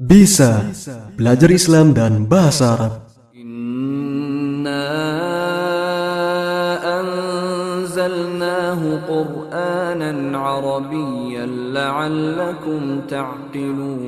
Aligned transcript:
Bisa 0.00 0.64
belajar 1.12 1.52
Islam 1.52 1.92
dan 1.92 2.24
bahasa 2.24 2.72
Arab. 2.72 3.04
Inna 3.36 4.88
anzalnahu 6.80 9.04
Qur'anan 9.04 10.32
Arabiyyan 10.32 11.76
la'allakum 11.76 13.04
ta'qilun. 13.04 14.00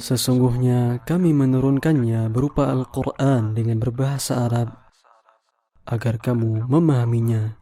Sesungguhnya 0.00 1.04
kami 1.04 1.36
menurunkannya 1.36 2.32
berupa 2.32 2.72
Al-Qur'an 2.72 3.52
dengan 3.52 3.76
berbahasa 3.76 4.48
Arab 4.48 4.72
agar 5.84 6.16
kamu 6.16 6.64
memahaminya. 6.64 7.60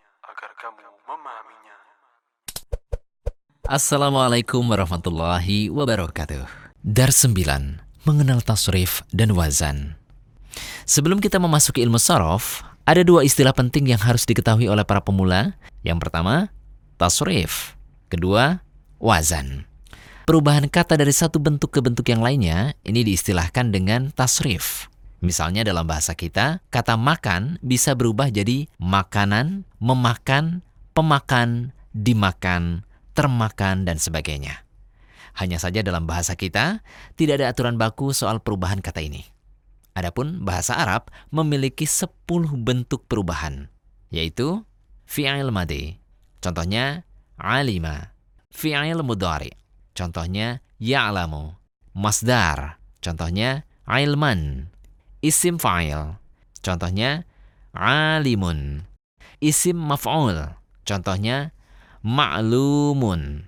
Assalamualaikum 3.71 4.67
warahmatullahi 4.67 5.71
wabarakatuh. 5.71 6.43
Dar 6.83 7.15
9. 7.15 7.79
Mengenal 8.03 8.43
tasrif 8.43 9.07
dan 9.15 9.31
wazan. 9.31 9.95
Sebelum 10.91 11.23
kita 11.23 11.39
memasuki 11.39 11.79
ilmu 11.79 11.95
saraf, 11.95 12.67
ada 12.83 13.07
dua 13.07 13.23
istilah 13.23 13.55
penting 13.55 13.95
yang 13.95 14.03
harus 14.03 14.27
diketahui 14.27 14.67
oleh 14.67 14.83
para 14.83 14.99
pemula. 14.99 15.55
Yang 15.87 16.03
pertama, 16.03 16.51
tasrif. 16.99 17.79
Kedua, 18.11 18.59
wazan. 18.99 19.71
Perubahan 20.27 20.67
kata 20.67 20.99
dari 20.99 21.15
satu 21.15 21.39
bentuk 21.39 21.71
ke 21.71 21.79
bentuk 21.79 22.11
yang 22.11 22.27
lainnya 22.27 22.75
ini 22.83 23.07
diistilahkan 23.07 23.71
dengan 23.71 24.11
tasrif. 24.11 24.91
Misalnya 25.23 25.63
dalam 25.63 25.87
bahasa 25.87 26.19
kita, 26.19 26.59
kata 26.75 26.99
makan 26.99 27.63
bisa 27.63 27.95
berubah 27.95 28.35
jadi 28.35 28.67
makanan, 28.83 29.63
memakan, 29.79 30.59
pemakan, 30.91 31.71
dimakan, 31.95 32.83
termakan, 33.21 33.85
dan 33.85 34.01
sebagainya. 34.01 34.65
Hanya 35.37 35.61
saja 35.61 35.85
dalam 35.85 36.09
bahasa 36.09 36.33
kita, 36.41 36.81
tidak 37.21 37.37
ada 37.37 37.53
aturan 37.53 37.77
baku 37.77 38.17
soal 38.17 38.41
perubahan 38.41 38.81
kata 38.81 39.05
ini. 39.05 39.21
Adapun 39.93 40.41
bahasa 40.41 40.81
Arab 40.81 41.13
memiliki 41.29 41.85
10 41.85 42.09
bentuk 42.65 43.05
perubahan, 43.05 43.69
yaitu 44.09 44.65
fi'il 45.05 45.53
madi, 45.53 46.01
contohnya 46.41 47.05
alima, 47.37 48.17
fi'il 48.49 49.05
mudhari, 49.05 49.53
contohnya 49.93 50.65
ya'lamu, 50.81 51.61
masdar, 51.93 52.81
contohnya 53.05 53.69
ilman, 53.85 54.73
isim 55.21 55.61
fa'il, 55.61 56.17
contohnya 56.65 57.29
alimun, 57.77 58.89
isim 59.45 59.77
maf'ul, 59.77 60.57
contohnya 60.89 61.53
ma'lumun, 62.01 63.45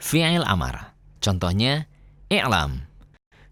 fi'il 0.00 0.44
amar, 0.48 0.96
contohnya 1.20 1.84
i'lam, 2.32 2.88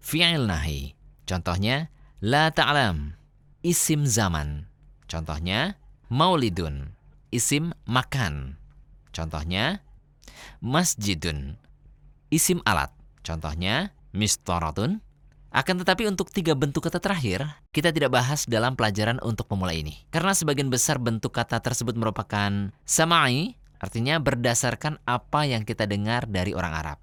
fi'il 0.01 0.49
nahi, 0.49 0.97
contohnya 1.29 1.93
la 2.25 2.49
ta'lam, 2.49 3.13
isim 3.61 4.05
zaman, 4.09 4.65
contohnya 5.05 5.77
maulidun, 6.09 6.97
isim 7.29 7.71
makan, 7.85 8.57
contohnya 9.13 9.85
masjidun, 10.59 11.57
isim 12.33 12.59
alat, 12.65 12.89
contohnya 13.21 13.93
mistoratun. 14.11 15.01
Akan 15.51 15.75
tetapi 15.75 16.07
untuk 16.07 16.31
tiga 16.31 16.55
bentuk 16.55 16.87
kata 16.87 17.03
terakhir, 17.03 17.43
kita 17.75 17.91
tidak 17.91 18.15
bahas 18.15 18.47
dalam 18.47 18.79
pelajaran 18.79 19.19
untuk 19.19 19.51
pemula 19.51 19.75
ini. 19.75 19.99
Karena 20.07 20.31
sebagian 20.31 20.71
besar 20.71 20.95
bentuk 20.95 21.35
kata 21.35 21.59
tersebut 21.59 21.91
merupakan 21.99 22.71
samai, 22.87 23.59
artinya 23.81 24.21
berdasarkan 24.21 25.01
apa 25.09 25.49
yang 25.49 25.65
kita 25.65 25.89
dengar 25.89 26.29
dari 26.29 26.53
orang 26.53 26.73
Arab. 26.77 26.97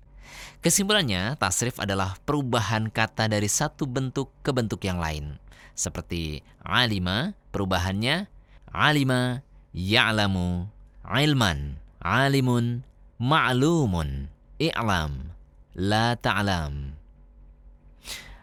Kesimpulannya, 0.63 1.35
tasrif 1.39 1.83
adalah 1.83 2.15
perubahan 2.23 2.89
kata 2.89 3.27
dari 3.27 3.51
satu 3.51 3.87
bentuk 3.91 4.31
ke 4.47 4.55
bentuk 4.55 4.83
yang 4.87 5.03
lain. 5.03 5.43
Seperti 5.75 6.43
alima, 6.63 7.35
perubahannya 7.51 8.31
alima, 8.71 9.43
ya'lamu, 9.75 10.67
ilman, 11.07 11.79
alimun, 12.03 12.87
ma'lumun, 13.19 14.31
i'lam, 14.59 15.35
la 15.75 16.15
ta'lam. 16.19 16.95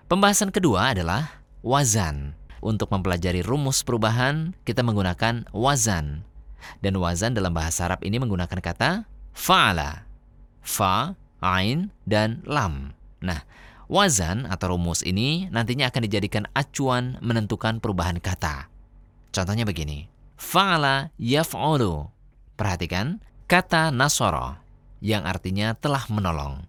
Pembahasan 0.05 0.53
kedua 0.53 0.93
adalah 0.93 1.41
wazan. 1.65 2.37
Untuk 2.65 2.89
mempelajari 2.89 3.45
rumus 3.45 3.85
perubahan, 3.85 4.57
kita 4.65 4.81
menggunakan 4.81 5.45
wazan. 5.53 6.25
Dan 6.79 6.97
wazan 6.99 7.33
dalam 7.33 7.51
bahasa 7.51 7.89
Arab 7.89 8.01
ini 8.05 8.17
menggunakan 8.21 8.59
kata 8.59 9.07
fa'ala. 9.35 10.07
Fa, 10.65 11.13
ain, 11.41 11.93
dan 12.05 12.41
lam. 12.45 12.93
Nah, 13.21 13.45
wazan 13.85 14.49
atau 14.49 14.73
rumus 14.73 15.05
ini 15.05 15.49
nantinya 15.53 15.89
akan 15.93 16.01
dijadikan 16.05 16.45
acuan 16.57 17.21
menentukan 17.21 17.77
perubahan 17.77 18.17
kata. 18.17 18.69
Contohnya 19.29 19.67
begini. 19.67 20.09
Fa'ala 20.35 21.13
yaf'ulu. 21.21 22.09
Perhatikan, 22.55 23.19
kata 23.45 23.91
nasoro 23.91 24.55
yang 25.03 25.27
artinya 25.27 25.75
telah 25.75 26.07
menolong. 26.07 26.65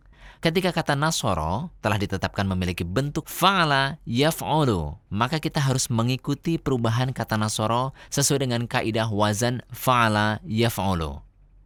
Ketika 0.47 0.71
kata 0.71 0.95
nasoro 0.95 1.75
telah 1.83 1.99
ditetapkan 1.99 2.47
memiliki 2.47 2.87
bentuk 2.87 3.27
fa'ala 3.27 3.99
yaf'ulu, 4.07 4.95
maka 5.11 5.43
kita 5.43 5.59
harus 5.59 5.91
mengikuti 5.91 6.55
perubahan 6.55 7.11
kata 7.11 7.35
nasoro 7.35 7.91
sesuai 8.15 8.47
dengan 8.47 8.71
kaidah 8.71 9.11
wazan 9.11 9.59
fa'ala 9.75 10.39
yaf'ulu. 10.47 11.19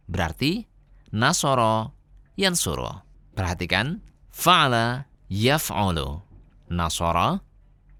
Berarti 0.09 0.65
nasoro 1.13 1.93
yansuru. 2.33 2.89
Perhatikan, 3.37 4.01
fa'ala 4.33 5.05
yaf'ulu. 5.29 6.25
Nasoro 6.73 7.37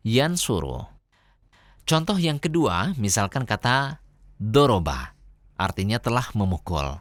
yansuru. 0.02 0.82
Contoh 1.86 2.18
yang 2.18 2.42
kedua, 2.42 2.98
misalkan 2.98 3.46
kata 3.46 4.02
doroba, 4.42 5.14
artinya 5.62 6.02
telah 6.02 6.26
memukul. 6.34 6.98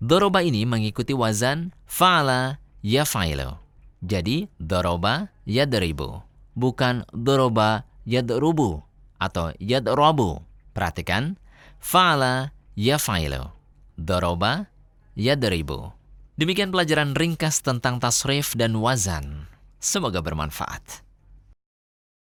Doroba 0.00 0.40
ini 0.40 0.64
mengikuti 0.64 1.12
wazan 1.12 1.76
fa'ala 1.84 2.64
yafa'ilu. 2.82 3.56
Jadi, 4.04 4.46
doroba 4.60 5.32
yadribu. 5.42 6.22
Bukan 6.54 7.06
doroba 7.10 7.82
yadrubu 8.06 8.82
atau 9.18 9.50
yadrobu. 9.58 10.42
Perhatikan, 10.74 11.34
fa'ala 11.82 12.54
yafa'ilu. 12.78 13.50
Doroba 13.98 14.70
yadribu. 15.18 15.90
Demikian 16.38 16.70
pelajaran 16.70 17.18
ringkas 17.18 17.66
tentang 17.66 17.98
tasrif 17.98 18.54
dan 18.54 18.78
wazan. 18.78 19.50
Semoga 19.82 20.22
bermanfaat. 20.22 21.07